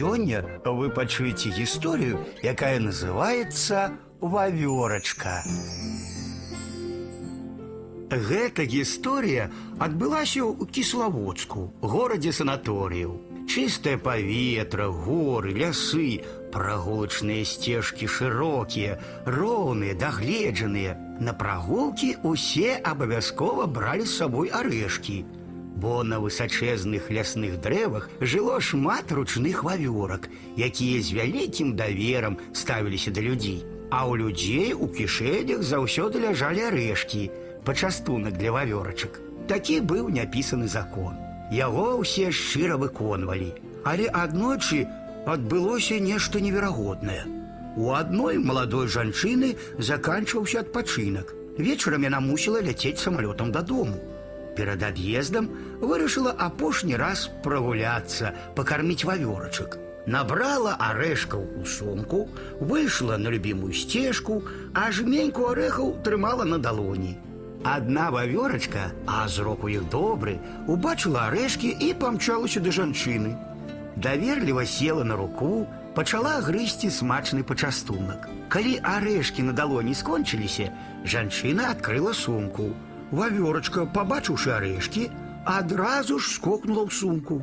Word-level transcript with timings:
Сёння 0.00 0.38
вы 0.64 0.88
пачуеце 0.88 1.50
гісторыю, 1.52 2.24
якая 2.40 2.80
называецца 2.80 3.80
вавёрачка. 4.34 5.32
Гэта 8.08 8.64
гісторыя 8.64 9.50
адбылася 9.76 10.40
ў 10.40 10.64
кіславодску, 10.72 11.66
горадзе 11.84 12.32
санаторыяў. 12.32 13.12
Чыстае 13.44 13.98
паветра, 14.00 14.88
горы, 14.88 15.52
лясы, 15.52 16.24
прагулачныя 16.54 17.44
сцежкі 17.44 18.08
шырокія, 18.08 18.96
роўныя, 19.28 19.98
дагледжаныя. 20.00 20.96
На 21.20 21.36
прагулкі 21.36 22.16
усе 22.24 22.80
абавязкова 22.80 23.68
бралі 23.68 24.08
з 24.08 24.16
сабой 24.16 24.48
арэшкі, 24.48 25.20
бо 25.80 26.02
на 26.04 26.20
высачэзных 26.20 27.10
лясных 27.10 27.60
дрэвах 27.60 28.10
жыло 28.20 28.60
шмат 28.60 29.12
ручных 29.12 29.64
вавёрак, 29.64 30.28
якія 30.56 31.00
з 31.00 31.12
вялікім 31.16 31.72
даверам 31.76 32.36
ставіліся 32.52 33.10
да 33.10 33.24
людзей. 33.24 33.64
А 33.90 34.04
ў 34.06 34.20
людзей 34.20 34.70
у 34.76 34.86
кішэнях 34.86 35.64
заўсёды 35.64 36.20
ляжалі 36.20 36.68
арэшкі, 36.68 37.30
пачастунак 37.64 38.36
для 38.36 38.52
вавёрачак. 38.52 39.18
Такі 39.48 39.80
быў 39.80 40.12
няпісаны 40.12 40.68
закон. 40.68 41.16
Яго 41.50 41.98
ўсе 42.04 42.30
шчыра 42.30 42.76
выконвалі, 42.76 43.50
але 43.82 44.06
аднойчы 44.06 44.86
адбылося 45.26 45.98
нешта 45.98 46.44
неверагоднае. 46.44 47.24
У 47.76 47.90
адной 47.96 48.38
маладой 48.38 48.86
жанчыны 48.86 49.56
заканчваўся 49.78 50.60
адпачынак. 50.60 51.34
Вечарам 51.58 52.04
яна 52.04 52.20
мусіла 52.20 52.60
ляцець 52.62 53.00
самалётам 53.00 53.50
дадому. 53.50 53.98
Перад 54.59 54.83
ад'ездам 54.83 55.49
вырашыла 55.81 56.31
апошні 56.31 56.95
раз 56.95 57.27
прагуляцца, 57.43 58.31
пакарміць 58.55 59.03
вавёрачак. 59.03 59.77
Набрала 60.05 60.75
арэшкаў 60.79 61.43
у 61.61 61.65
сумку, 61.65 62.29
выйшла 62.59 63.17
на 63.17 63.29
любімую 63.33 63.73
сцежку, 63.73 64.43
а 64.73 64.91
жменьку 64.91 65.49
арэхаў 65.51 65.95
трымала 66.05 66.45
на 66.45 66.57
далоні. 66.57 67.17
Адна 67.65 68.11
вавёрачка, 68.13 68.91
а 69.07 69.27
зрок 69.27 69.63
у 69.65 69.67
іх 69.73 69.89
добры, 69.89 70.37
убачыла 70.67 71.25
арэшкі 71.33 71.73
і 71.81 71.93
памчалася 71.97 72.61
да 72.61 72.69
жанчыны. 72.69 73.33
Даверліва 73.95 74.65
села 74.65 75.03
на 75.03 75.15
руку, 75.15 75.65
пачала 75.95 76.37
грызці 76.45 76.91
смачны 76.93 77.41
пачастунак. 77.41 78.29
Калі 78.53 78.77
арэшкі 78.83 79.49
на 79.49 79.53
далоні 79.57 79.95
скончыліся, 79.97 80.69
жанчына 81.03 81.71
адкрыла 81.73 82.13
сумку. 82.13 82.69
Вавёрачка, 83.11 83.85
пабачыўшы 83.85 84.51
арэшкі, 84.57 85.09
адразу 85.45 86.19
ж 86.19 86.33
скокнула 86.35 86.85
ў 86.85 86.91
сумку. 86.91 87.41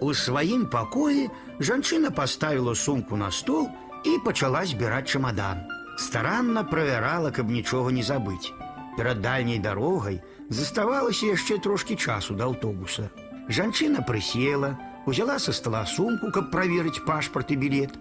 У 0.00 0.12
сваім 0.14 0.66
пакоі 0.72 1.28
жанчына 1.60 2.10
паставіла 2.10 2.74
сумку 2.74 3.16
на 3.16 3.30
стол 3.30 3.68
і 4.04 4.16
пачала 4.24 4.64
збіраць 4.64 5.08
чамадан. 5.08 5.64
Старанна 5.98 6.64
правярала, 6.64 7.30
каб 7.30 7.50
нічога 7.50 7.92
не 7.92 8.02
забыць. 8.02 8.52
Перад 8.96 9.20
дальняй 9.20 9.58
дарогай 9.58 10.20
заставалася 10.48 11.32
яшчэ 11.32 11.58
трошкі 11.64 11.96
часу 11.96 12.34
да 12.34 12.48
аўтобуса. 12.48 13.10
Жанчына 13.48 14.04
прысела, 14.06 14.78
узяла 15.06 15.38
са 15.38 15.52
стола 15.52 15.84
сумку, 15.86 16.30
каб 16.30 16.50
праверыць 16.50 17.04
пашпарт 17.06 17.50
і 17.50 17.56
білет. 17.56 17.96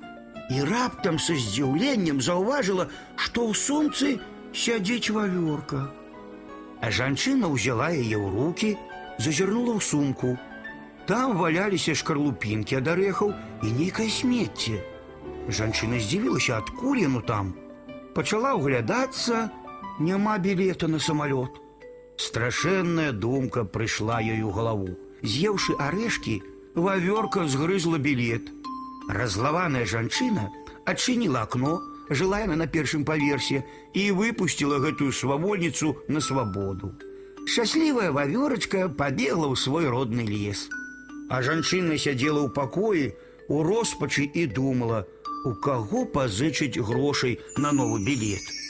І 0.50 0.64
раптам 0.66 1.20
са 1.20 1.36
здзіўленнем 1.36 2.22
заўважыла, 2.22 2.90
што 3.16 3.48
ў 3.48 3.54
сумцы 3.54 4.20
сядзіць 4.54 5.14
вавёрка. 5.14 5.90
А 6.84 6.92
жанчына 6.92 7.52
ўзяла 7.52 7.92
яе 7.92 8.16
ў 8.16 8.28
руки, 8.32 8.70
зазірнула 9.20 9.76
ў 9.78 9.82
сумку. 9.84 10.38
Там 11.10 11.36
валяліся 11.38 11.96
шкарлупінкі 11.98 12.80
ад 12.80 12.88
арэхаў 12.94 13.34
і 13.66 13.68
нейкае 13.74 14.08
смецце. 14.14 14.80
Жанчына 15.50 16.00
здзівілася, 16.00 16.62
адкуль 16.62 17.02
яно 17.04 17.22
там. 17.26 17.56
Пачала 18.14 18.54
ўглядацца, 18.56 19.50
няма 20.00 20.38
білета 20.38 20.88
на 20.88 21.00
самалёт. 21.00 21.58
Страшэнная 22.20 23.12
думка 23.12 23.64
прыйшла 23.64 24.20
ёй 24.22 24.42
у 24.44 24.52
галаву. 24.52 24.96
З'еўшы 25.24 25.76
арэшкі, 25.80 26.42
вавёрка 26.76 27.48
згрызла 27.48 27.98
білет. 27.98 28.52
Разлаваная 29.10 29.86
жанчына 29.86 30.48
адчыніла 30.86 31.44
акно, 31.48 31.82
жыла 32.10 32.42
яна 32.46 32.56
на 32.62 32.68
першым 32.68 33.06
паверсе 33.06 33.64
і 33.94 34.12
выпусціла 34.18 34.80
гэтую 34.84 35.12
свавольніцу 35.14 35.96
на 36.08 36.22
свабоду. 36.22 36.94
Шчаслівая 37.46 38.12
вавёрачка 38.12 38.90
пабегла 38.90 39.50
ў 39.50 39.56
свой 39.58 39.90
родны 39.90 40.26
лес. 40.26 40.70
А 41.30 41.42
жанчына 41.46 41.98
сядзела 41.98 42.46
ў 42.46 42.54
пакоі 42.54 43.14
у 43.50 43.64
роспачы 43.64 44.30
і 44.30 44.46
думала, 44.46 45.06
у 45.46 45.54
каго 45.56 46.06
пазычыць 46.06 46.78
грошай 46.78 47.40
на 47.58 47.72
новы 47.72 48.04
білет. 48.06 48.63